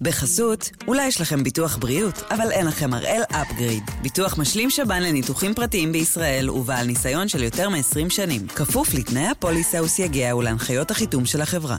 [0.00, 3.82] בחסות, אולי יש לכם ביטוח בריאות, אבל אין לכם הראל אפגריד.
[4.02, 8.46] ביטוח משלים שב"ן לניתוחים פרטיים בישראל ובעל ניסיון של יותר מ-20 שנים.
[8.48, 11.76] כפוף לתנאי הפוליסה וסייגיה ולהנחיות החיתום של החברה.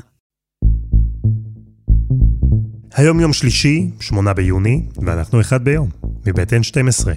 [2.94, 5.90] היום יום שלישי, 8 ביוני, ואנחנו אחד ביום,
[6.26, 7.08] מבית N12.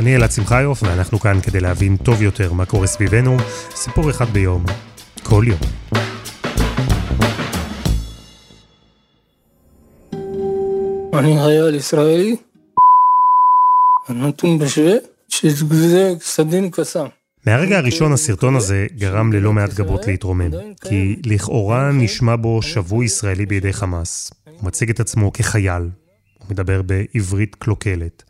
[0.00, 3.36] אני אלעד שמחיוף, ואנחנו כאן כדי להבין טוב יותר מה קורה סביבנו,
[3.74, 4.64] סיפור אחד ביום,
[5.28, 5.58] כל יום.
[11.14, 12.36] אני חייל ישראלי,
[14.08, 14.94] נתון בשווה,
[15.28, 17.06] שזה סדין קסאם.
[17.46, 20.50] מהרגע הראשון הסרטון הזה גרם ללא מעט גבות להתרומם,
[20.88, 24.32] כי לכאורה נשמע בו שבוי ישראלי בידי חמאס.
[24.44, 25.82] הוא מציג את עצמו כחייל,
[26.38, 28.22] הוא מדבר בעברית קלוקלת.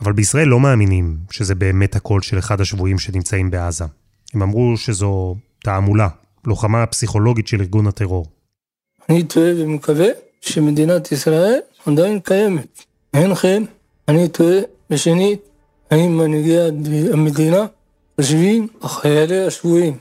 [0.00, 3.84] אבל בישראל לא מאמינים שזה באמת הקול של אחד השבויים שנמצאים בעזה.
[4.34, 6.08] הם אמרו שזו תעמולה,
[6.46, 8.26] לוחמה פסיכולוגית של ארגון הטרור.
[9.08, 10.06] אני טועה ומקווה
[10.40, 12.84] שמדינת ישראל עדיין קיימת.
[13.14, 13.62] אין כן,
[14.08, 14.58] אני טועה
[14.90, 15.40] ושנית,
[15.90, 16.58] האם מנהיגי
[17.12, 17.66] המדינה
[18.20, 19.96] חושבים החיילי השבויים,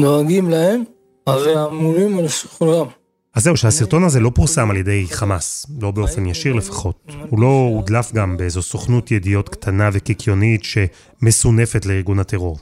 [0.00, 0.84] דואגים להם,
[1.26, 2.86] הרי אמורים על שחרורם.
[3.34, 7.12] אז זהו, שהסרטון הזה לא פורסם על ידי חמאס, לא באופן ישיר לפחות.
[7.28, 12.58] הוא לא הודלף גם באיזו סוכנות ידיעות קטנה וקיקיונית שמסונפת לארגון הטרור.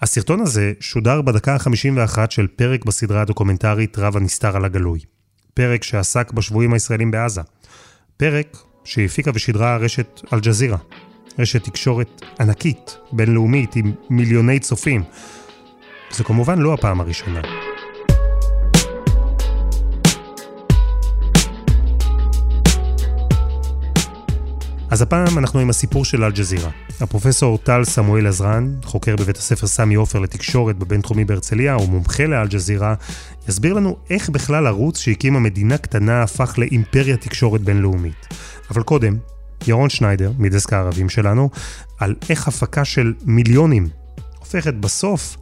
[0.00, 5.00] הסרטון הזה שודר בדקה ה-51 של פרק בסדרה הדוקומנטרית רב הנסתר על הגלוי.
[5.54, 7.40] פרק שעסק בשבויים הישראלים בעזה.
[8.16, 10.78] פרק שהפיקה ושידרה רשת אל-ג'זירה.
[11.38, 15.02] רשת תקשורת ענקית, בינלאומית, עם מיליוני צופים.
[16.10, 17.71] זו כמובן לא הפעם הראשונה.
[24.92, 26.70] אז הפעם אנחנו עם הסיפור של אל-ג'זירה.
[27.00, 32.94] הפרופסור טל סמואל עזרן, חוקר בבית הספר סמי עופר לתקשורת בבינתחומי בהרצליה, ומומחה לאל-ג'זירה,
[33.48, 38.26] יסביר לנו איך בכלל ערוץ שהקימה מדינה קטנה הפך לאימפריה תקשורת בינלאומית.
[38.70, 39.16] אבל קודם,
[39.66, 41.50] ירון שניידר, מדסק הערבים שלנו,
[41.98, 43.88] על איך הפקה של מיליונים
[44.38, 45.36] הופכת בסוף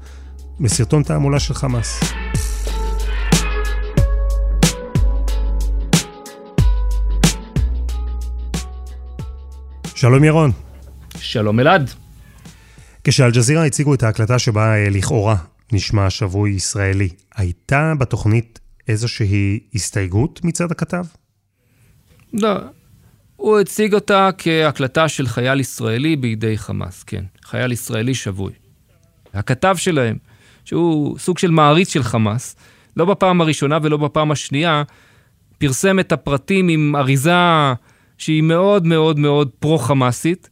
[0.60, 2.00] לסרטון תעמולה של חמאס.
[10.00, 10.50] שלום ירון.
[11.18, 11.90] שלום אלעד.
[13.04, 15.36] כשאלג'זירה הציגו את ההקלטה שבה אה, לכאורה
[15.72, 21.04] נשמע שבוי ישראלי, הייתה בתוכנית איזושהי הסתייגות מצד הכתב?
[22.32, 22.54] לא.
[23.36, 27.24] הוא הציג אותה כהקלטה של חייל ישראלי בידי חמאס, כן.
[27.44, 28.52] חייל ישראלי שבוי.
[29.34, 30.16] הכתב שלהם,
[30.64, 32.56] שהוא סוג של מעריץ של חמאס,
[32.96, 34.82] לא בפעם הראשונה ולא בפעם השנייה,
[35.58, 37.32] פרסם את הפרטים עם אריזה
[38.20, 40.48] שהיא מאוד מאוד מאוד פרו-חמאסית,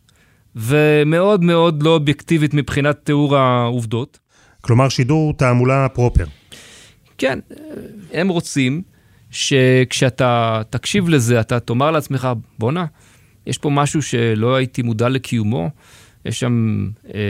[0.56, 4.18] ומאוד מאוד לא אובייקטיבית מבחינת תיאור העובדות.
[4.60, 6.24] כלומר, שידור תעמולה פרופר.
[7.18, 7.38] כן,
[8.12, 8.82] הם רוצים
[9.30, 12.84] שכשאתה תקשיב לזה, אתה תאמר לעצמך, בואנה,
[13.46, 15.70] יש פה משהו שלא הייתי מודע לקיומו.
[16.24, 17.20] יש שם אה,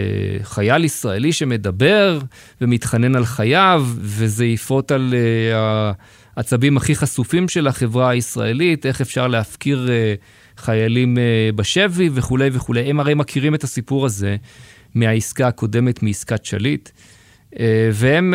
[0.43, 2.19] חייל ישראלי שמדבר
[2.61, 5.93] ומתחנן על חייו, וזה יפרוט על אה,
[6.39, 10.15] העצבים הכי חשופים של החברה הישראלית, איך אפשר להפקיר אה,
[10.57, 12.81] חיילים אה, בשבי וכולי וכולי.
[12.81, 14.37] הם הרי מכירים את הסיפור הזה
[14.95, 16.91] מהעסקה הקודמת, מעסקת שליט,
[17.59, 18.35] אה, והם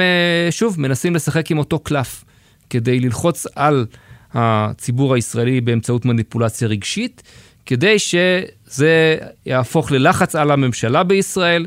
[0.51, 2.23] שוב מנסים לשחק עם אותו קלף
[2.69, 3.85] כדי ללחוץ על
[4.33, 7.23] הציבור הישראלי באמצעות מניפולציה רגשית,
[7.65, 11.65] כדי שזה יהפוך ללחץ על הממשלה בישראל.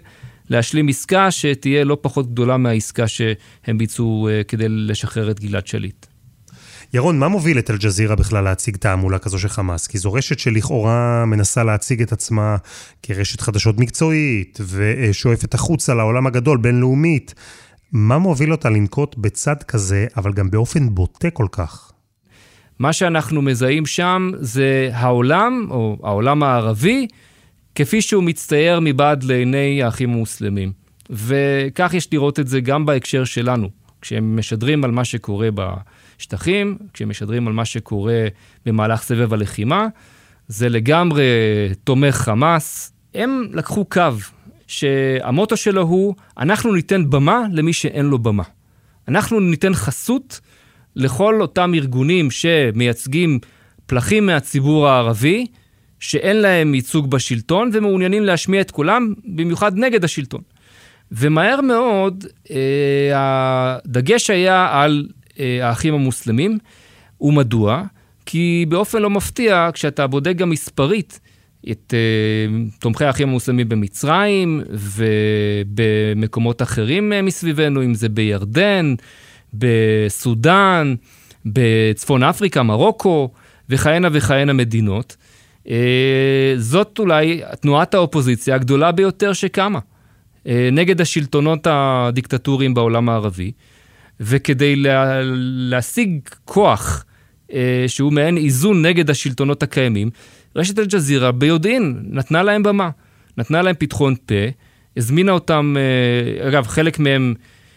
[0.50, 6.06] להשלים עסקה שתהיה לא פחות גדולה מהעסקה שהם ביצעו כדי לשחרר את גלעד שליט.
[6.94, 9.86] ירון, מה מוביל את אל-ג'זירה בכלל להציג תעמולה כזו של חמאס?
[9.86, 12.56] כי זו רשת שלכאורה מנסה להציג את עצמה
[13.02, 17.34] כרשת חדשות מקצועית, ושואפת החוצה לעולם הגדול, בינלאומית.
[17.92, 21.91] מה מוביל אותה לנקוט בצד כזה, אבל גם באופן בוטה כל כך?
[22.78, 27.06] מה שאנחנו מזהים שם זה העולם, או העולם הערבי,
[27.74, 30.72] כפי שהוא מצטייר מבעד לעיני האחים המוסלמים.
[31.10, 33.85] וכך יש לראות את זה גם בהקשר שלנו.
[34.01, 38.27] כשהם משדרים על מה שקורה בשטחים, כשהם משדרים על מה שקורה
[38.66, 39.87] במהלך סבב הלחימה,
[40.48, 41.25] זה לגמרי
[41.84, 42.93] תומך חמאס.
[43.15, 44.03] הם לקחו קו
[44.66, 48.43] שהמוטו שלו הוא, אנחנו ניתן במה למי שאין לו במה.
[49.09, 50.41] אנחנו ניתן חסות
[50.97, 53.39] לכל אותם ארגונים שמייצגים
[53.87, 55.47] פלחים מהציבור הערבי,
[56.01, 60.41] שאין להם ייצוג בשלטון ומעוניינים להשמיע את קולם, במיוחד נגד השלטון.
[61.12, 62.56] ומהר מאוד אה,
[63.14, 65.06] הדגש היה על
[65.41, 66.58] אה, האחים המוסלמים,
[67.20, 67.82] ומדוע?
[68.26, 71.20] כי באופן לא מפתיע, כשאתה בודק גם מספרית
[71.70, 78.94] את uh, תומכי האחים המוסלמים במצרים ובמקומות אחרים uh, מסביבנו, אם זה בירדן,
[79.54, 80.94] בסודאן,
[81.47, 83.30] בצפון אפריקה, מרוקו
[83.68, 85.16] וכהנה וכהנה מדינות.
[85.64, 85.68] Uh,
[86.56, 89.78] זאת אולי תנועת האופוזיציה הגדולה ביותר שקמה
[90.72, 93.53] נגד השלטונות הדיקטטוריים בעולם הערבי,
[94.21, 95.21] וכדי לה,
[95.71, 97.04] להשיג כוח
[97.48, 97.53] uh,
[97.87, 100.10] שהוא מעין איזון נגד השלטונות הקיימים,
[100.57, 102.91] רשת אל-ג'זירה ביודעין נתנה להם במה,
[103.39, 104.34] נתנה להם פתחון פה,
[104.97, 107.34] הזמינה אותם, אה, אגב, חלק מהם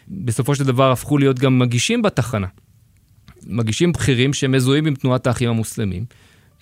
[0.07, 2.47] בסופו של דבר הפכו להיות גם מגישים בתחנה.
[3.47, 6.05] מגישים בכירים שמזוהים עם תנועת האחים המוסלמים.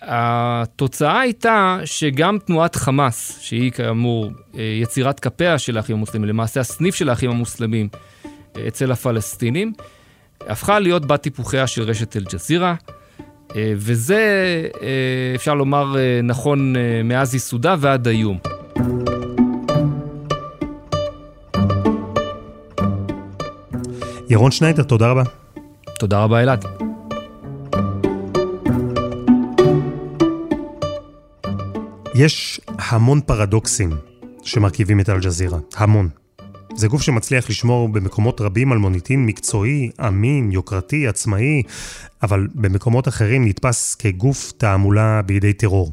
[0.01, 6.95] התוצאה הייתה שגם תנועת חמאס, שהיא כאמור אה, יצירת כפיה של האחים המוסלמים, למעשה הסניף
[6.95, 7.89] של האחים המוסלמים
[8.57, 9.73] אה, אצל הפלסטינים,
[10.41, 12.75] הפכה להיות בת טיפוחיה של רשת אל-ג'זירה.
[13.55, 14.63] אה, וזה,
[15.35, 16.73] אפשר לומר, נכון
[17.03, 18.38] מאז ייסודה ועד היום.
[24.29, 25.23] ירון שניידר, תודה רבה.
[26.00, 26.87] תודה רבה, אלעד.
[32.19, 33.89] יש המון פרדוקסים
[34.43, 36.09] שמרכיבים את אל-ג'זירה, המון.
[36.75, 41.63] זה גוף שמצליח לשמור במקומות רבים על מוניטין מקצועי, אמין, יוקרתי, עצמאי,
[42.23, 45.91] אבל במקומות אחרים נתפס כגוף תעמולה בידי טרור.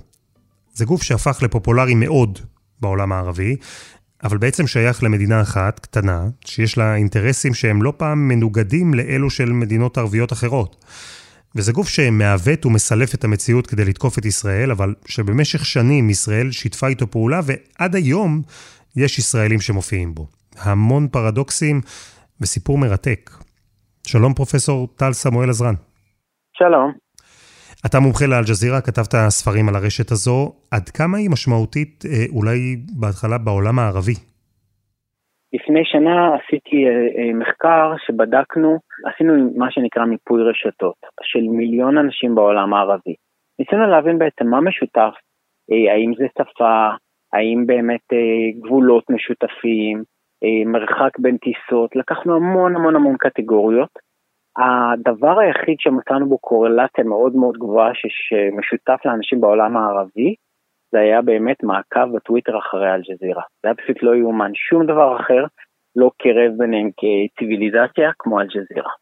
[0.75, 2.39] זה גוף שהפך לפופולרי מאוד
[2.81, 3.57] בעולם הערבי,
[4.25, 9.53] אבל בעצם שייך למדינה אחת, קטנה, שיש לה אינטרסים שהם לא פעם מנוגדים לאלו של
[9.53, 10.85] מדינות ערביות אחרות.
[11.57, 16.89] וזה גוף שמעוות ומסלף את המציאות כדי לתקוף את ישראל, אבל שבמשך שנים ישראל שיתפה
[16.89, 18.43] איתו פעולה, ועד היום
[18.97, 20.27] יש ישראלים שמופיעים בו.
[20.59, 21.81] המון פרדוקסים
[22.41, 23.31] וסיפור מרתק.
[24.07, 25.75] שלום פרופסור טל סמואל עזרן.
[26.59, 26.93] שלום.
[27.87, 30.53] אתה מומחה לאלג'זירה, כתבת ספרים על הרשת הזו.
[30.71, 34.15] עד כמה היא משמעותית אה, אולי בהתחלה בעולם הערבי?
[35.55, 42.35] לפני שנה עשיתי אה, אה, מחקר שבדקנו, עשינו מה שנקרא מיפוי רשתות של מיליון אנשים
[42.35, 43.15] בעולם הערבי.
[43.59, 45.15] ניסינו להבין בעצם מה משותף,
[45.91, 46.89] האם זה שפה,
[47.33, 48.07] האם באמת
[48.61, 50.03] גבולות משותפים,
[50.67, 53.89] מרחק בין טיסות, לקחנו המון המון המון קטגוריות.
[54.59, 60.35] הדבר היחיד שמצאנו בו קורלציה מאוד מאוד גבוהה שמשותף לאנשים בעולם הערבי,
[60.95, 63.43] זה היה באמת מעקב בטוויטר אחרי אל-ג'זירה.
[63.63, 65.45] זה היה פשוט לא יאומן, שום דבר אחר
[65.97, 68.93] לא קרב ביניהם כציוויליזציה כמו אל-ג'זירה.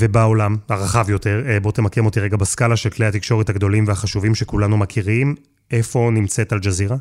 [0.00, 4.76] ובעולם הרחב יותר, אה, בוא תמקם אותי רגע בסקאלה של כלי התקשורת הגדולים והחשובים שכולנו
[4.76, 5.34] מכירים,
[5.72, 6.96] איפה נמצאת אל-ג'זירה?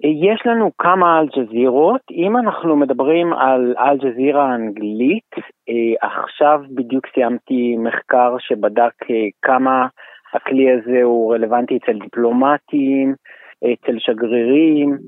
[0.00, 5.32] יש לנו כמה אל-ג'זירות, אם אנחנו מדברים על אל-ג'זירה האנגלית,
[5.68, 9.86] אה, עכשיו בדיוק סיימתי מחקר שבדק אה, כמה
[10.34, 13.14] הכלי הזה הוא רלוונטי אצל דיפלומטים,
[13.58, 14.98] אצל שגרירים,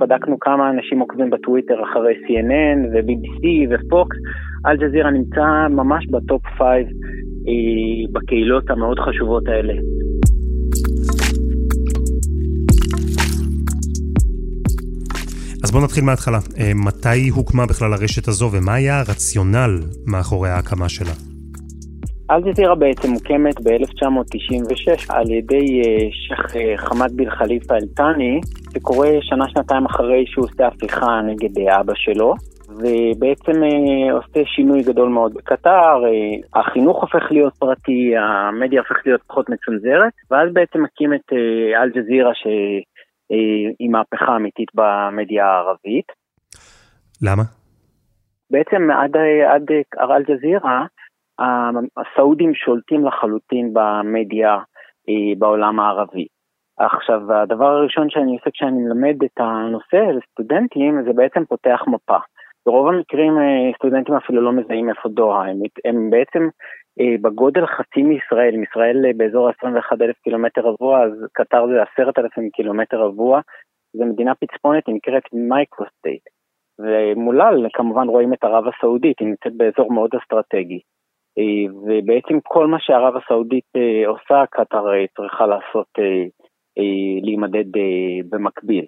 [0.00, 4.16] בדקנו כמה אנשים עוקבים בטוויטר אחרי CNN ו-BBC ופוקס,
[4.66, 6.82] אל-ג'זירה נמצא ממש בטופ 5 אה,
[8.12, 9.74] בקהילות המאוד חשובות האלה.
[15.64, 16.38] אז בואו נתחיל מההתחלה.
[16.58, 21.35] אה, מתי הוקמה בכלל הרשת הזו ומה היה הרציונל מאחורי ההקמה שלה?
[22.30, 28.40] אל-ג'זירה בעצם מוקמת ב-1996 על ידי אה, שייח' אה, חמד ביל חליפה אל-תאני,
[28.74, 32.34] שקורה שנה-שנתיים אחרי שהוא עושה הפיכה נגד אבא שלו.
[32.68, 39.22] ובעצם אה, עושה שינוי גדול מאוד בקטר, אה, החינוך הופך להיות פרטי, המדיה הופכת להיות
[39.26, 46.06] פחות מצונזרת, ואז בעצם מקים את אה, אל-ג'זירה שהיא מהפכה אמיתית במדיה הערבית.
[47.22, 47.42] למה?
[48.50, 49.16] בעצם עד,
[49.54, 50.86] עד אל-ג'זירה,
[51.96, 54.58] הסעודים שולטים לחלוטין במדיה
[55.08, 56.26] אה, בעולם הערבי.
[56.78, 62.18] עכשיו, הדבר הראשון שאני עושה כשאני מלמד את הנושא לסטודנטים, זה בעצם פותח מפה.
[62.66, 66.48] ברוב המקרים אה, סטודנטים אפילו לא מזהים איפה דוחא, הם, הם בעצם
[67.00, 72.50] אה, בגודל חצי מישראל, אם ישראל באזור ה-21 אלף קילומטר רבוע, אז קטאר זה 10,000
[72.50, 73.40] קילומטר רבוע,
[73.96, 76.22] זו מדינה פצפונת, היא נקראת microstate.
[76.78, 80.80] ומולה כמובן רואים את ערב הסעודית, היא נמצאת באזור מאוד אסטרטגי.
[81.37, 85.87] אה, ובעצם כל מה שערב הסעודית אה, עושה, קטאר אה, צריכה לעשות,
[87.23, 87.65] להימדד
[88.29, 88.85] במקביל.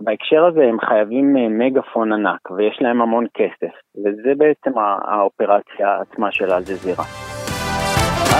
[0.00, 3.74] בהקשר הזה הם חייבים מגפון ענק ויש להם המון כסף,
[4.04, 7.04] וזה בעצם האופרציה עצמה של אל-ג'זירה.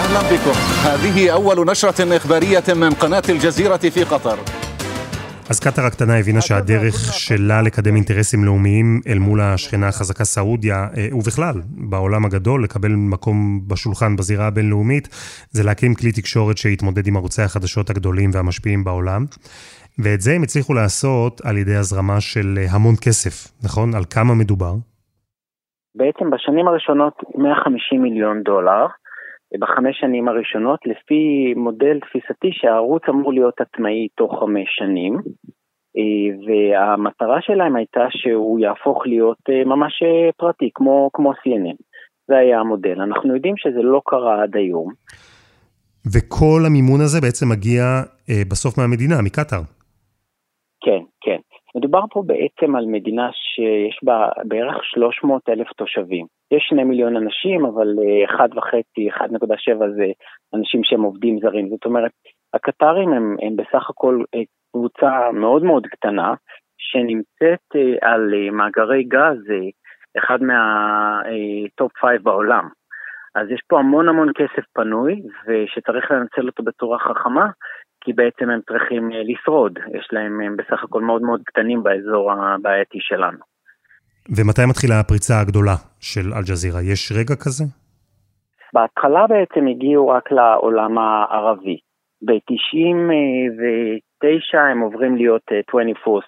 [0.01, 0.57] أهلا بكم
[0.89, 4.39] هذه أول نشرة إخبارية من قناة الجزيرة في قطر
[5.50, 11.08] אז קטאר הקטנה הבינה שהדרך שלה לקדם אינטרסים לאומיים אל מול השכנה החזקה סעודיה, אה,
[11.12, 11.54] ובכלל,
[11.90, 15.08] בעולם הגדול, לקבל מקום בשולחן בזירה הבינלאומית,
[15.52, 19.26] זה להקים כלי תקשורת שיתמודד עם ערוצי החדשות הגדולים והמשפיעים בעולם.
[20.00, 23.96] ואת זה הם הצליחו לעשות על ידי הזרמה של המון כסף, נכון?
[23.96, 24.74] על כמה מדובר?
[25.96, 28.86] בעצם בשנים הראשונות 150 מיליון דולר,
[29.60, 35.14] בחמש שנים הראשונות, לפי מודל תפיסתי שהערוץ אמור להיות עצמאי תוך חמש שנים,
[35.98, 41.78] אה, והמטרה שלהם הייתה שהוא יהפוך להיות אה, ממש אה, פרטי, כמו, כמו CNN.
[42.28, 43.02] זה היה המודל.
[43.02, 44.92] אנחנו יודעים שזה לא קרה עד היום.
[46.14, 47.84] וכל המימון הזה בעצם מגיע
[48.50, 49.77] בסוף מהמדינה, מקטאר.
[51.78, 56.26] מדובר פה בעצם על מדינה שיש בה בערך 300 אלף תושבים.
[56.52, 57.88] יש שני מיליון אנשים, אבל
[58.26, 58.40] 1.5,
[59.18, 60.06] 1.7 זה
[60.54, 61.70] אנשים שהם עובדים זרים.
[61.70, 62.12] זאת אומרת,
[62.54, 64.24] הקטרים הם, הם בסך הכל
[64.72, 66.34] קבוצה מאוד מאוד קטנה,
[66.78, 69.70] שנמצאת אה, על אה, מאגרי גז, אה,
[70.18, 72.68] אחד מה top five בעולם.
[73.36, 77.46] אז יש פה המון המון כסף פנוי, ושצריך לנצל אותו בצורה חכמה,
[78.08, 79.80] כי בעצם הם צריכים לשרוד.
[79.98, 83.38] יש להם, הם בסך הכל מאוד מאוד קטנים באזור הבעייתי שלנו.
[84.38, 86.82] ומתי מתחילה הפריצה הגדולה של אל-ג'זירה?
[86.82, 87.64] יש רגע כזה?
[88.74, 91.78] בהתחלה בעצם הגיעו רק לעולם הערבי.
[92.26, 95.56] ב-99 הם עוברים להיות 24/7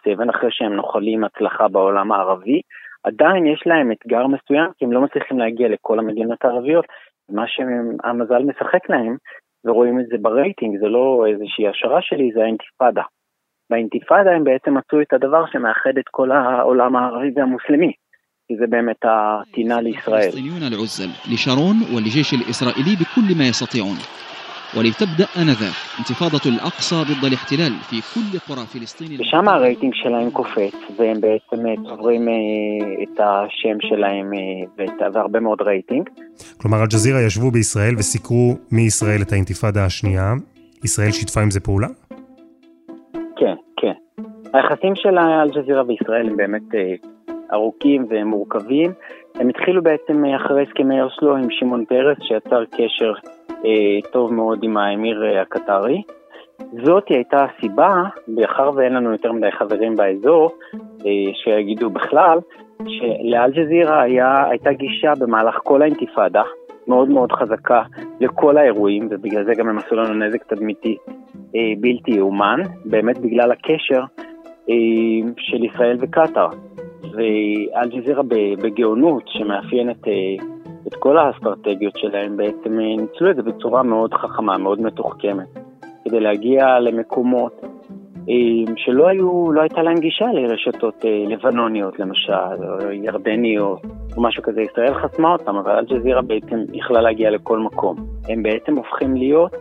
[0.08, 2.62] אה, אחרי שהם נוחלים הצלחה בעולם הערבי.
[3.04, 6.86] עדיין יש להם אתגר מסוים כי הם לא מצליחים להגיע לכל המדינות הערביות.
[7.30, 9.18] מה שהמזל משחק להם,
[9.66, 13.04] ורואים את זה ברייטינג, זה לא איזושהי השערה שלי, זה האינתיפאדה.
[13.70, 17.94] באינתיפאדה הם בעצם מצאו את הדבר שמאחד את כל העולם הערבי והמוסלמי.
[18.48, 20.30] כי זה באמת הטינה לישראל.
[24.77, 31.21] ولتبدأ آنذاك انتفاضة الأقصى ضد الاحتلال في كل قرى فلسطين ושם הרייטינג שלהם קופץ, והם
[31.21, 32.29] בעצם צוברים
[33.03, 34.31] את השם שלהם
[35.15, 36.09] והרבה מאוד רייטינג.
[36.61, 40.33] כלומר, אל-ג'זירה ישבו בישראל וסיקרו מישראל את האינתיפאדה השנייה.
[40.85, 41.89] ישראל שיתפה עם זה פעולה?
[43.37, 44.23] כן, כן.
[44.53, 46.63] היחסים של אל-ג'זירה וישראל הם באמת
[47.53, 48.93] ארוכים ומורכבים.
[49.35, 53.38] הם התחילו בעצם אחרי הסכמי אוסלו עם שמעון פרס, שיצר קשר אה,
[54.12, 56.02] טוב מאוד עם האמיר אה, הקטרי.
[56.86, 62.40] זאת הייתה הסיבה, מאחר ואין לנו יותר מדי חברים באזור, אה, שיגידו בכלל,
[62.88, 64.02] שלאל-ג'זירה
[64.50, 66.44] הייתה גישה במהלך כל האינתיפאדה,
[66.88, 67.82] מאוד מאוד חזקה
[68.20, 70.98] לכל האירועים, ובגלל זה גם הם עשו לנו נזק תדמיתי
[71.80, 74.04] בלתי יאומן, באמת בגלל הקשר
[75.38, 76.48] של ישראל וקטאר.
[77.14, 78.24] ואל-ג'זירה
[78.62, 79.98] בגאונות שמאפיינת
[80.88, 85.48] את כל האסטרטגיות שלהם, בעצם אה, ניצלו את זה בצורה מאוד חכמה, מאוד מתוחכמת,
[86.06, 87.62] כדי להגיע למקומות
[88.30, 92.34] אה, שלא היו, לא הייתה להם גישה לרשתות אה, לבנוניות למשל,
[92.64, 93.82] או ירדניות,
[94.18, 94.62] או משהו כזה.
[94.62, 97.96] ישראל חסמה אותם, אבל אל-ג'זירה בעצם יכלה להגיע לכל מקום.
[98.30, 99.52] הם בעצם הופכים להיות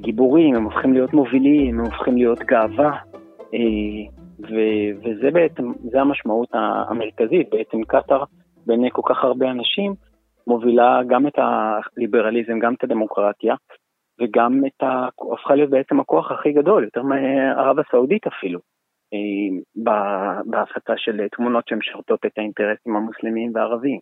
[0.00, 2.96] גיבורים, הם הופכים להיות מובילים, הם הופכים להיות גאווה.
[4.40, 6.48] ו- וזה בעצם, זה המשמעות
[6.88, 8.24] המרכזית, בעצם קטאר
[8.66, 9.94] בעיני כל כך הרבה אנשים
[10.47, 13.55] מובילה גם את הליברליזם, גם את הדמוקרטיה,
[14.21, 15.07] וגם את ה...
[15.33, 18.59] הפכה להיות בעצם הכוח הכי גדול, יותר מערב הסעודית אפילו,
[19.13, 19.83] אה,
[20.45, 23.99] בהפצה של תמונות שמשרתות את האינטרסים המוסלמיים והערביים.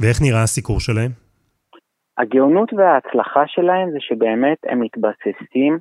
[0.00, 1.10] ואיך נראה הסיקור שלהם?
[2.18, 5.78] הגאונות וההצלחה שלהם זה שבאמת הם מתבססים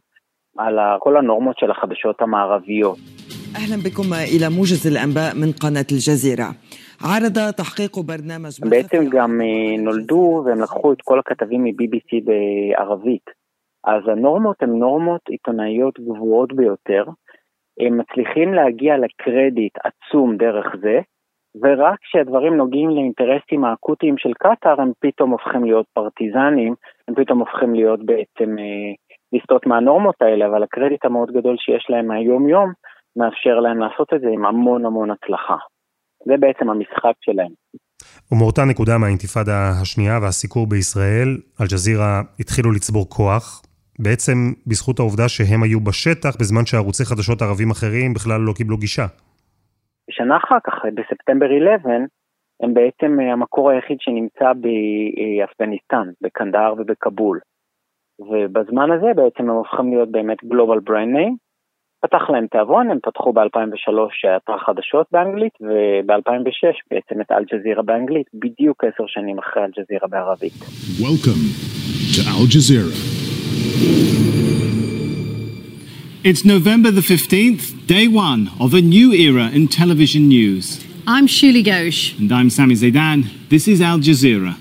[0.57, 2.97] על כל הנורמות של החדשות המערביות.
[3.55, 6.49] أهلا بكم إلى موجز الأنباء من قناة الجزيرة
[7.04, 8.60] ערדה תחקיקו ברנמז.
[8.60, 13.30] בעצם גם אה, נולדו והם לקחו את כל הכתבים מ-BBC בערבית.
[13.84, 17.04] אז הנורמות הן נורמות עיתונאיות גבוהות ביותר.
[17.80, 21.00] הם מצליחים להגיע לקרדיט עצום דרך זה,
[21.62, 26.74] ורק כשהדברים נוגעים לאינטרסים האקוטיים של קטאר, הם פתאום הופכים להיות פרטיזנים,
[27.08, 28.92] הם פתאום הופכים להיות בעצם אה,
[29.32, 32.72] לסטות מהנורמות האלה, אבל הקרדיט המאוד גדול שיש להם מהיום-יום,
[33.16, 35.56] מאפשר להם לעשות את זה עם המון המון הצלחה.
[36.26, 37.52] זה בעצם המשחק שלהם.
[38.32, 41.28] ומאותה נקודה מהאינתיפאדה השנייה והסיקור בישראל,
[41.60, 43.62] אל-ג'זירה התחילו לצבור כוח,
[43.98, 49.06] בעצם בזכות העובדה שהם היו בשטח בזמן שערוצי חדשות ערבים אחרים בכלל לא קיבלו גישה.
[50.10, 51.92] שנה אחר כך, בספטמבר 11,
[52.62, 57.40] הם בעצם אה, המקור היחיד שנמצא באפגניסטן, בקנדהר ובכבול.
[58.18, 61.36] ובזמן הזה בעצם הם הופכים להיות באמת גלובל ברנד ניים,
[62.04, 68.84] פתח להם תיאבון, הם פתחו ב-2003 אתר חדשות באנגלית, וב-2006 בעצם את אל-ג'זירה באנגלית, בדיוק
[68.84, 70.52] עשר שנים אחרי אל-ג'זירה בערבית.
[71.00, 71.44] Welcome
[72.14, 72.94] to Al Jazeera.
[76.28, 80.64] It's November the 15th, day one of a new era in television news.
[81.14, 82.00] I'm Shuli Ghosh.
[82.20, 83.18] And I'm Sami Zaidan.
[83.52, 84.52] This is Al Jazeera.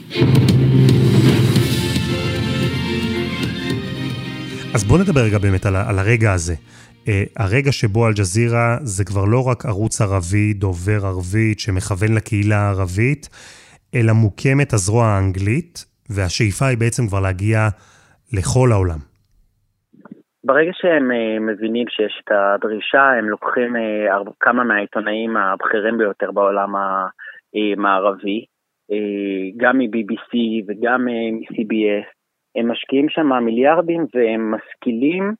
[4.73, 6.55] אז בואו נדבר רגע באמת על, על הרגע הזה.
[7.07, 13.29] אה, הרגע שבו אל-ג'זירה זה כבר לא רק ערוץ ערבי, דובר ערבית, שמכוון לקהילה הערבית,
[13.95, 17.60] אלא מוקמת הזרוע האנגלית, והשאיפה היא בעצם כבר להגיע
[18.33, 19.00] לכל העולם.
[20.43, 26.72] ברגע שהם uh, מבינים שיש את הדרישה, הם לוקחים uh, כמה מהעיתונאים הבכירים ביותר בעולם
[26.75, 28.45] המערבי,
[29.57, 30.33] גם מ-BBC
[30.67, 32.07] וגם מ-CBS,
[32.55, 35.33] הם משקיעים שם מיליארדים והם משכילים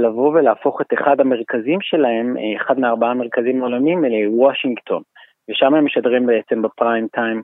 [0.00, 5.02] לבוא ולהפוך את אחד המרכזים שלהם, אחד מארבעה מרכזים עולמיים, לוושינגטון.
[5.50, 7.42] ושם הם משדרים בעצם בפריים טיים,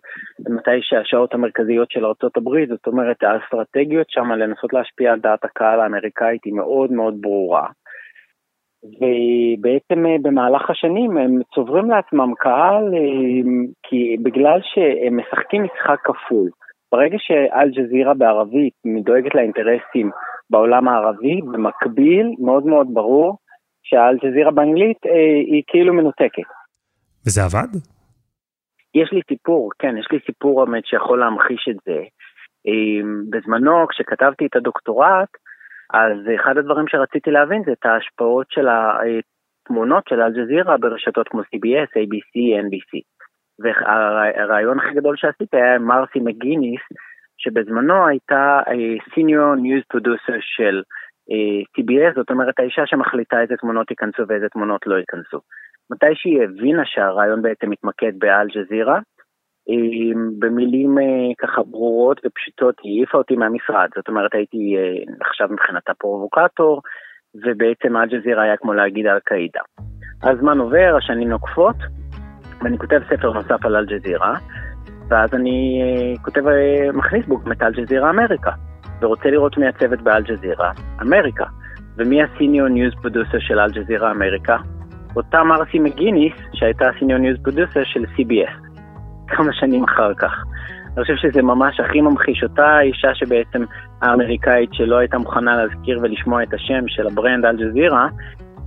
[0.48, 6.44] מתי שהשעות המרכזיות של ארה"ב, זאת אומרת האסטרטגיות שם לנסות להשפיע על דעת הקהל האמריקאית
[6.44, 7.66] היא מאוד מאוד ברורה.
[8.84, 16.50] ובעצם אה, במהלך השנים הם צוברים לעצמם קהל אה, כי בגלל שהם משחקים משחק כפול.
[16.93, 18.73] ברגע שאל-ג'זירה בערבית
[19.05, 20.11] דואגת לאינטרסים
[20.50, 23.38] בעולם הערבי, במקביל מאוד מאוד ברור
[23.83, 26.49] שאל-ג'זירה באנגלית אה, היא כאילו מנותקת.
[27.26, 27.69] וזה עבד?
[28.95, 32.02] יש לי סיפור, כן, יש לי סיפור האמת שיכול להמחיש את זה.
[32.66, 35.28] אמ, בזמנו, כשכתבתי את הדוקטורט,
[35.93, 41.90] אז אחד הדברים שרציתי להבין זה את ההשפעות של התמונות של אל-ג'זירה ברשתות כמו CBS,
[42.02, 42.35] ABC,
[42.66, 43.00] NBC.
[43.58, 46.80] והרעיון הכי גדול שעשיתי היה מרסי מגיניס,
[47.38, 48.60] שבזמנו הייתה
[49.14, 50.82] senior news producer של
[51.30, 55.40] אה, CBS, זאת אומרת האישה שמחליטה איזה תמונות ייכנסו ואיזה תמונות לא ייכנסו.
[55.90, 58.98] מתי שהיא הבינה שהרעיון בעצם מתמקד באל-ג'זירה,
[60.38, 65.92] במילים אה, ככה ברורות ופשוטות היא העיפה אותי מהמשרד, זאת אומרת הייתי אה, עכשיו מבחינתה
[65.94, 66.82] פרובוקטור,
[67.44, 69.60] ובעצם אל-ג'זירה היה כמו להגיד אל-קאידה.
[70.22, 71.76] הזמן עובר, השנים נוקפות,
[72.66, 74.35] ואני כותב ספר נוסף על אל-ג'זירה,
[75.08, 76.42] ואז אני אה, כותב,
[76.94, 78.50] מכניס בו את אל-ג'זירה אמריקה,
[79.02, 81.44] ורוצה לראות מי הצוות באל-ג'זירה, אמריקה.
[81.96, 84.56] ומי ה senior news producer של אל-ג'זירה אמריקה?
[85.16, 88.78] אותה מרסי מגיניס, שהייתה senior news producer של CBS,
[89.28, 90.44] כמה שנים אחר כך.
[90.96, 93.64] אני חושב שזה ממש הכי ממחיש אותה אישה שבעצם
[94.02, 98.08] האמריקאית שלא הייתה מוכנה להזכיר ולשמוע את השם של ה brand אל-ג'זירה,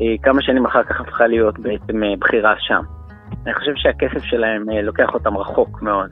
[0.02, 2.99] אה, כמה שנים אחר כך הפכה להיות בעצם אה, בכירה שם.
[3.46, 6.10] אני חושב שהכסף שלהם אה, לוקח אותם רחוק מאוד.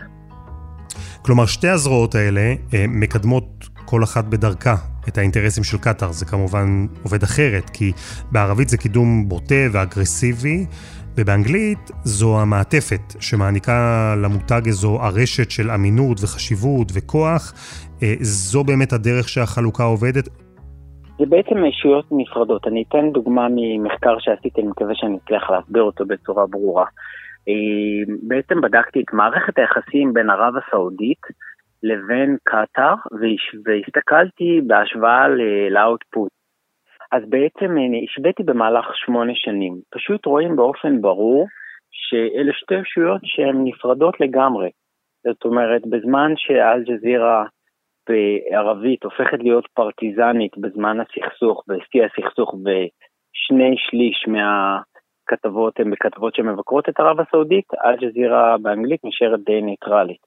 [1.22, 2.54] כלומר, שתי הזרועות האלה
[2.88, 4.76] מקדמות כל אחת בדרכה
[5.08, 6.12] את האינטרסים של קטאר.
[6.12, 7.92] זה כמובן עובד אחרת, כי
[8.32, 10.66] בערבית זה קידום בוטה ואגרסיבי,
[11.18, 17.54] ובאנגלית זו המעטפת שמעניקה למותג איזו ארשת של אמינות וחשיבות וכוח.
[18.04, 20.30] אה, זו באמת הדרך שהחלוקה עובדת?
[21.18, 22.68] זה בעצם ישויות נפרדות.
[22.68, 26.86] אני אתן דוגמה ממחקר שעשיתי, אני מקווה שאני אצליח להסביר אותו בצורה ברורה.
[27.48, 31.22] אה, בעצם בדקתי את מערכת היחסים בין ערב הסעודית
[31.84, 32.96] לבין קטאר,
[33.66, 35.28] והסתכלתי בהשוואה
[35.70, 36.32] לאוטפוט.
[37.12, 39.74] אז בעצם אה, השוויתי במהלך שמונה שנים.
[39.90, 41.48] פשוט רואים באופן ברור
[41.92, 44.70] שאלה שתי ישויות שהן נפרדות לגמרי.
[45.24, 47.46] זאת אומרת, בזמן שאל-ג'זירה
[48.10, 57.00] בערבית הופכת להיות פרטיזנית בזמן הסכסוך, בשיא הסכסוך, ושני שליש מהכתבות הן בכתבות שמבקרות את
[57.00, 60.22] ערב הסעודית, אל-ג'זירה באנגלית נשארת די ניטרלית.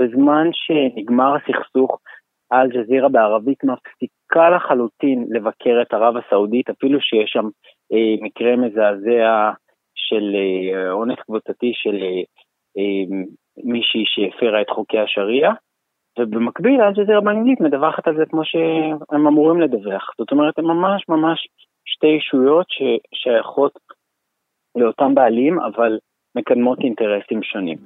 [0.00, 1.98] בזמן שנגמר הסכסוך,
[2.52, 7.44] אל-ג'זירה בערבית מפסיקה לחלוטין לבקר את ערב הסעודית, אפילו שיש שם
[7.92, 9.50] אה, מקרה מזעזע
[9.94, 12.22] של אה, אונס קבוצתי של אה,
[12.78, 13.16] אה,
[13.64, 15.52] מישהי שהפרה את חוקי השריעה,
[16.18, 20.10] ובמקביל אל-ג'זירה באנגלית מדווחת על זה כמו שהם אמורים לדווח.
[20.18, 21.48] זאת אומרת, הן ממש ממש
[21.84, 23.78] שתי ישויות ששייכות
[24.76, 25.98] לאותם בעלים, אבל
[26.35, 27.77] מקדמות אינטרסים שונים.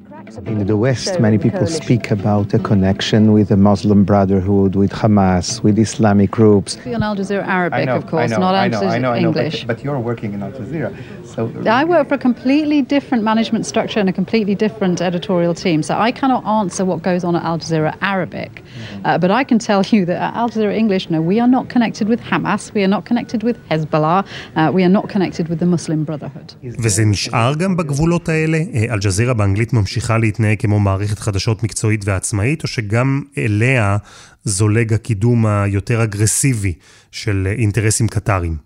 [0.45, 5.47] In the West, many people speak about a connection with the Muslim Brotherhood, with Hamas,
[5.65, 6.71] with Islamic groups.
[6.97, 9.57] On Al Jazeera Arabic, know, of course, know, not Al Jazeera English.
[9.59, 10.89] But, but, you're working in Al Jazeera.
[11.33, 11.39] So
[11.81, 15.79] I work for a completely different management structure and a completely different editorial team.
[15.89, 18.51] So I cannot answer what goes on at Al Jazeera Arabic.
[18.51, 19.05] Mm-hmm.
[19.05, 21.65] Uh, but I can tell you that at Al Jazeera English, no, we are not
[21.73, 24.19] connected with Hamas, we are not connected with Hezbollah,
[24.55, 26.49] uh, we are not connected with the Muslim Brotherhood.
[26.63, 28.58] וזה נשאר גם בגבולות האלה?
[28.92, 33.96] אל-ג'זירה באנגלית ממשיכה להתנהג כמו מערכת חדשות מקצועית ועצמאית, או שגם אליה
[34.42, 36.74] זולג הקידום היותר אגרסיבי
[37.12, 38.56] של אינטרסים קטריים?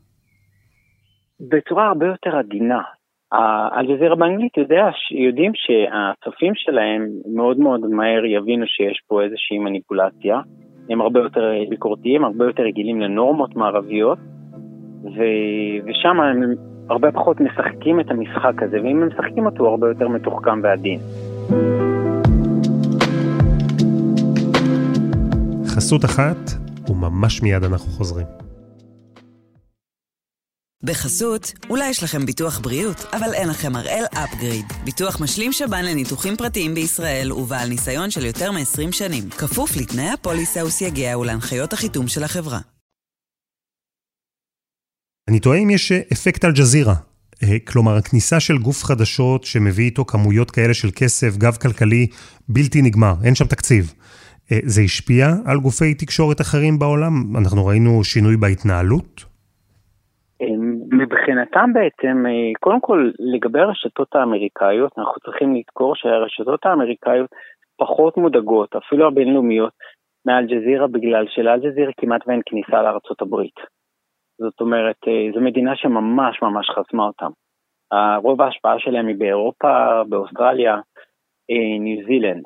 [1.40, 2.82] בצורה הרבה יותר עדינה.
[3.76, 4.84] אל-ג'זירה באנגלית יודע,
[5.26, 7.02] יודעים שהצופים שלהם
[7.34, 10.40] מאוד מאוד מהר יבינו שיש פה איזושהי מניפולציה.
[10.90, 14.18] הם הרבה יותר ביקורתיים, הרבה יותר רגילים לנורמות מערביות,
[15.04, 15.18] ו...
[15.86, 16.54] ושם הם
[16.90, 21.00] הרבה פחות משחקים את המשחק הזה, ואם הם משחקים אותו הוא הרבה יותר מתוחכם ועדין.
[25.66, 26.36] חסות אחת,
[26.88, 28.26] וממש מיד אנחנו חוזרים.
[30.82, 34.64] בחסות, אולי יש לכם ביטוח בריאות, אבל אין לכם הראל אפגריד.
[34.84, 39.30] ביטוח משלים שב"ן לניתוחים פרטיים בישראל ובעל ניסיון של יותר מ-20 שנים.
[39.30, 42.77] כפוף לתנאי הפוליסה וסייגיה ולהנחיות החיתום של החברה.
[45.28, 46.94] אני תוהה אם יש אפקט אל-ג'זירה.
[47.72, 52.06] כלומר, הכניסה של גוף חדשות שמביא איתו כמויות כאלה של כסף, גב כלכלי,
[52.48, 53.84] בלתי נגמר, אין שם תקציב.
[54.48, 57.12] זה השפיע על גופי תקשורת אחרים בעולם?
[57.40, 59.24] אנחנו ראינו שינוי בהתנהלות?
[60.92, 62.24] מבחינתם בעצם,
[62.60, 67.30] קודם כל לגבי הרשתות האמריקאיות, אנחנו צריכים לזכור שהרשתות האמריקאיות
[67.76, 69.72] פחות מודאגות, אפילו הבינלאומיות,
[70.26, 73.77] מאלג'זירה בגלל שלאלג'זירה כמעט ואין כניסה לארצות הברית.
[74.38, 74.96] זאת אומרת,
[75.34, 77.30] זו מדינה שממש ממש חסמה אותם.
[78.22, 80.76] רוב ההשפעה שלהם היא באירופה, באוסטרליה,
[81.80, 82.42] ניו זילנד.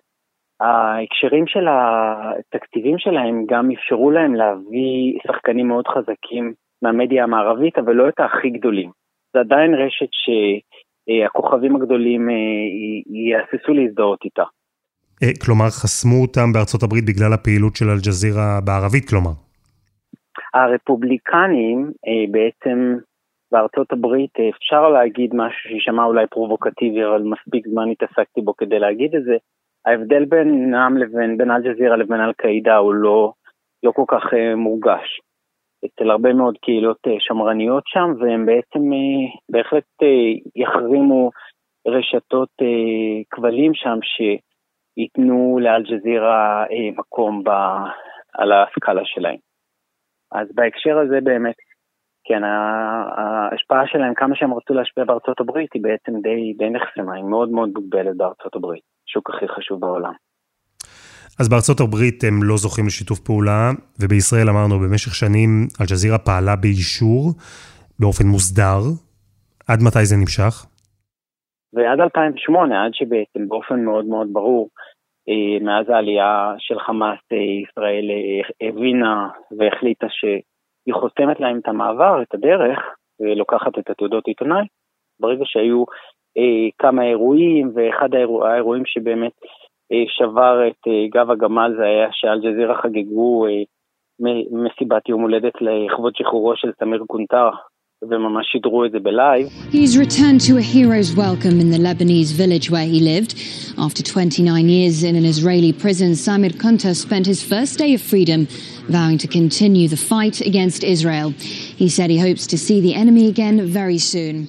[0.61, 6.53] ההקשרים של התקציבים שלהם גם אפשרו להם להביא שחקנים מאוד חזקים
[6.83, 8.91] מהמדיה המערבית, אבל לא את הכי גדולים.
[9.35, 12.29] זה עדיין רשת שהכוכבים הגדולים
[13.29, 14.45] יהססו להזדהות איתה.
[15.45, 19.31] כלומר, חסמו אותם בארצות הברית בגלל הפעילות של אל-ג'זירה בערבית, כלומר?
[20.55, 21.91] הרפובליקנים
[22.31, 22.97] בעצם
[23.53, 29.15] בארצות הברית, אפשר להגיד משהו שישמע אולי פרובוקטיבי, אבל מספיק זמן התעסקתי בו כדי להגיד
[29.15, 29.37] את זה.
[29.87, 33.33] ההבדל בינם לבין, בין אל-ג'זירה לבין אל-קאידה הוא לא,
[33.83, 35.21] לא כל כך uh, מורגש.
[35.85, 38.81] אצל הרבה מאוד קהילות שמרניות שם, והם בעצם
[39.49, 39.85] בהחלט
[40.57, 41.31] יחרימו
[41.87, 42.49] רשתות
[43.31, 46.65] כבלים שם שייתנו לאל-ג'זירה
[46.97, 47.51] מקום ב,
[48.35, 49.52] על הסקאלה שלהם.
[50.35, 51.55] אז בהקשר הזה באמת,
[52.25, 57.25] כן, ההשפעה שלהם, כמה שהם רצו להשפיע בארצות הברית, היא בעצם די, די נחסמה, היא
[57.25, 60.13] מאוד מאוד מוגבלת בארצות הברית, שוק הכי חשוב בעולם.
[61.41, 67.23] אז בארצות הברית הם לא זוכים לשיתוף פעולה, ובישראל אמרנו, במשך שנים אל-ג'זירה פעלה באישור,
[68.01, 68.81] באופן מוסדר.
[69.69, 70.67] עד מתי זה נמשך?
[71.73, 74.69] ועד 2008, עד שבעצם באופן מאוד מאוד ברור,
[75.61, 77.19] מאז העלייה של חמאס,
[77.63, 78.11] ישראל
[78.61, 80.25] הבינה והחליטה ש...
[80.87, 82.79] היא חוסמת להם את המעבר, את הדרך,
[83.21, 84.67] ולוקחת את התעודות עיתונאי.
[85.21, 85.85] ברגע שהיו
[86.39, 89.33] אה, כמה אירועים, ואחד האירוע, האירועים שבאמת
[89.93, 93.63] אה, שבר את אה, גב הגמל זה היה שאלג'זירה חגגו אה,
[94.51, 97.51] מסיבת יום הולדת לכבוד שחרורו של סמיר קונטר,
[98.02, 99.48] וממש שידרו את זה בלייב.
[99.72, 103.32] He's returned to a hero's welcome in the Lebanese village where he lived.
[103.78, 108.48] After 29 years in an Israeli prison, Samir Kunta spent his first day of freedom
[108.90, 111.30] vowing to continue the fight against Israel.
[111.82, 114.48] He said he hopes to see the enemy again very soon.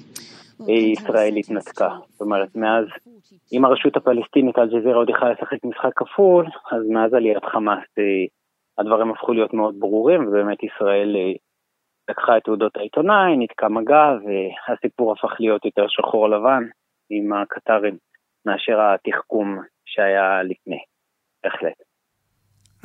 [0.69, 2.85] ישראל התנתקה, זאת אומרת, מאז,
[3.53, 7.85] אם הרשות הפלסטינית, אל-ג'זירה עוד יכולה לשחק משחק כפול, אז מאז עליית חמאס
[8.79, 11.17] הדברים הפכו להיות מאוד ברורים, ובאמת ישראל
[12.10, 16.64] לקחה את תעודות העיתונאי, נתקע מגע, והסיפור הפך להיות יותר שחור לבן
[17.10, 17.98] עם הקטרים
[18.46, 20.80] מאשר התחכום שהיה לפני,
[21.44, 21.93] בהחלט.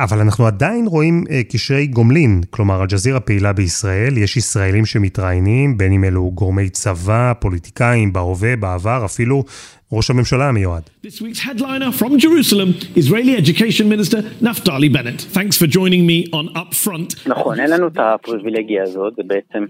[0.01, 5.93] אבל אנחנו עדיין רואים אה, קשרי גומלין, כלומר אל-ג'זירה פעילה בישראל, יש ישראלים שמתראיינים, בין
[5.93, 9.45] אם אלו גורמי צבא, פוליטיקאים, בהווה, בעבר, אפילו
[9.93, 10.83] ראש הממשלה המיועד.
[10.83, 15.21] This week's headliner from Jerusalem, Israeli Education Minister Naftali Bennett.
[15.39, 17.29] Thanks for joining me on Upfront.
[17.29, 19.65] נכון, אין לנו את הפריבילגיה הזאת, זה בעצם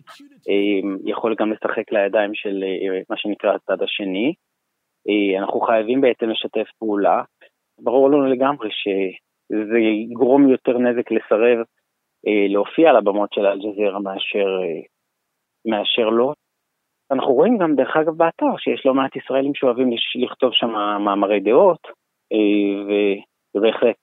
[1.04, 2.64] יכול גם לשחק לידיים של
[3.10, 4.32] מה שנקרא הצד השני.
[5.40, 7.22] אנחנו חייבים בעצם לשתף פעולה.
[7.80, 8.88] ברור לנו לגמרי ש...
[9.48, 11.58] זה יגרום יותר נזק לסרב
[12.26, 14.80] אה, להופיע על הבמות של אל-ג'זירה מאשר, אה,
[15.66, 16.32] מאשר לא.
[17.10, 20.70] אנחנו רואים גם, דרך אגב, באתר שיש לא מעט ישראלים שאוהבים לכתוב שם
[21.04, 21.86] מאמרי דעות,
[22.32, 23.08] אה,
[23.54, 23.96] ובהחלט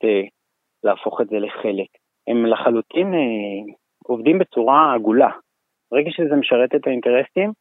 [0.84, 1.88] להפוך את זה לחלק.
[2.28, 3.14] הם לחלוטין
[4.04, 5.30] עובדים בצורה עגולה.
[5.92, 7.52] ברגע שזה משרת את האינטרסים,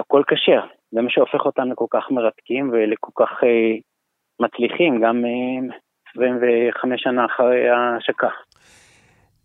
[0.00, 0.66] הכל כשר.
[0.90, 3.40] זה מה שהופך אותם לכל כך מרתקים ולכל כך
[4.40, 5.24] מצליחים, גם
[6.16, 8.28] 25 שנה אחרי ההשקה.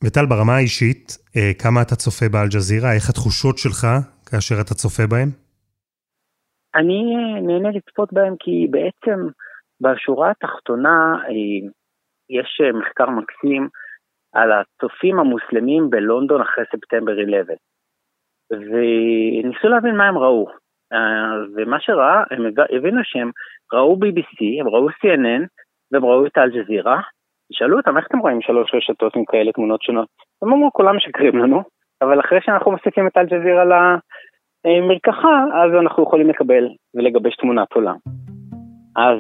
[0.03, 1.17] וטל, ברמה האישית,
[1.63, 2.93] כמה אתה צופה באל-ג'זירה?
[2.93, 3.87] איך התחושות שלך
[4.29, 5.29] כאשר אתה צופה בהם?
[6.75, 7.03] אני
[7.41, 9.19] נהנה לצפות בהם כי בעצם
[9.81, 11.15] בשורה התחתונה
[12.29, 13.67] יש מחקר מקסים
[14.33, 17.55] על הצופים המוסלמים בלונדון אחרי ספטמבר 11.
[18.51, 20.47] וניסו להבין מה הם ראו.
[21.55, 22.45] ומה שראה, הם
[22.77, 23.31] הבינו שהם
[23.73, 25.43] ראו BBC, הם ראו CNN,
[25.93, 27.01] והם ראו את אל-ג'זירה,
[27.51, 30.07] שאלו אותם איך אתם רואים שלוש רשתות עם כאלה תמונות שונות?
[30.41, 31.61] הם אמרו כולם משקרים לנו,
[32.01, 33.63] אבל אחרי שאנחנו מוסיפים את אל-ג'זירה
[34.65, 37.95] למרקחה, אז אנחנו יכולים לקבל ולגבש תמונת עולם.
[38.95, 39.19] אז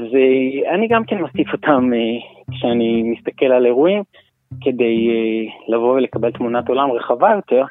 [0.73, 1.89] אני גם כן מוסיף אותם
[2.51, 4.03] כשאני מסתכל על אירועים,
[4.61, 5.09] כדי
[5.67, 7.63] לבוא ולקבל תמונת עולם רחבה יותר,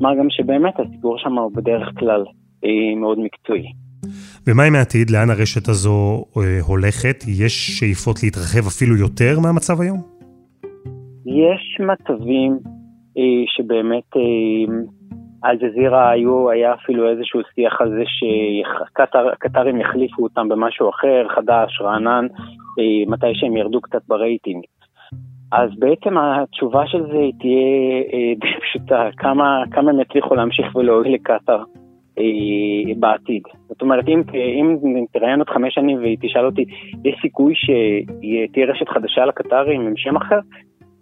[0.00, 2.24] מה גם שבאמת הסיפור שם הוא בדרך כלל
[2.96, 3.66] מאוד מקצועי.
[4.46, 5.10] ומה עם העתיד?
[5.10, 6.24] לאן הרשת הזו
[6.66, 7.24] הולכת?
[7.28, 10.00] יש שאיפות להתרחב אפילו יותר מהמצב היום?
[11.26, 12.58] יש מצבים
[13.18, 14.74] אה, שבאמת אה,
[15.44, 22.26] אל-ג'זירה היו, היה אפילו איזשהו שיח על זה שקטרים יחליפו אותם במשהו אחר, חדש, רענן,
[22.78, 24.64] אה, מתי שהם ירדו קצת ברייטינג.
[25.52, 31.62] אז בעצם התשובה של זה תהיה די פשוטה, כמה, כמה הם יצליחו להמשיך ולהועיל לקטר
[32.96, 33.42] בעתיד.
[33.68, 34.22] זאת אומרת, אם,
[34.84, 36.64] אם תראיין עוד חמש שנים והיא תשאל אותי,
[37.04, 40.38] יש סיכוי שתהיה רשת חדשה לקטרים עם שם אחר?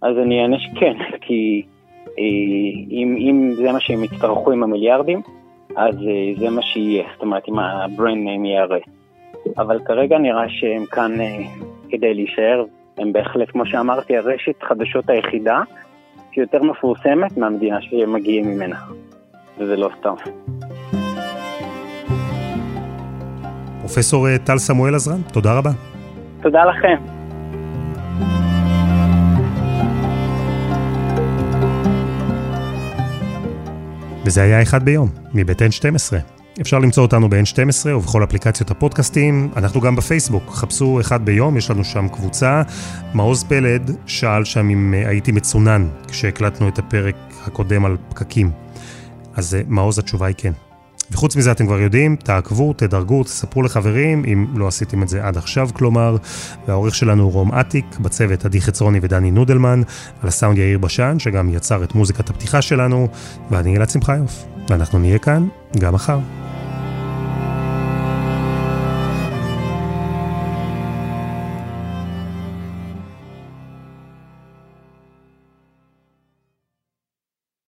[0.03, 1.63] אז אני אענה שכן, כי
[2.19, 2.25] אה,
[2.91, 5.23] אם, אם זה מה שהם יצטרכו עם המיליארדים,
[5.77, 8.79] אז אה, זה מה שיהיה, זאת אומרת, אם ה brand name ירע.
[9.59, 11.39] אבל כרגע נראה שהם כאן אה,
[11.89, 12.65] כדי להישאר,
[12.99, 15.63] הם בהחלט, כמו שאמרתי, הרשת חדשות היחידה
[16.33, 18.77] שיותר מפורסמת מהמדינה שהם מגיעים ממנה,
[19.59, 20.15] וזה לא סתם.
[23.91, 25.71] פרופסור טל סמואל עזרן, תודה רבה.
[26.43, 27.03] תודה לכם.
[34.25, 36.17] וזה היה אחד ביום, מבית N12.
[36.61, 39.51] אפשר למצוא אותנו ב-N12 ובכל אפליקציות הפודקאסטים.
[39.57, 42.63] אנחנו גם בפייסבוק, חפשו אחד ביום, יש לנו שם קבוצה.
[43.15, 48.51] מעוז פלד שאל שם אם אה, הייתי מצונן כשהקלטנו את הפרק הקודם על פקקים.
[49.37, 50.53] אז אה, מעוז התשובה היא כן.
[51.13, 55.37] וחוץ מזה אתם כבר יודעים, תעקבו, תדרגו, תספרו לחברים, אם לא עשיתם את זה עד
[55.37, 56.17] עכשיו כלומר.
[56.69, 59.83] והעורך שלנו הוא רום אטיק, בצוות עדי חצרוני ודני נודלמן,
[60.23, 63.09] על הסאונד יאיר בשן, שגם יצר את מוזיקת הפתיחה שלנו,
[63.51, 64.45] ואני אלעד שמחיוף.
[64.69, 66.19] ואנחנו נהיה כאן גם מחר.